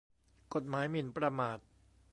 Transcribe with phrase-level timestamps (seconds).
[0.53, 1.57] กฎหมายหมิ่นประมาท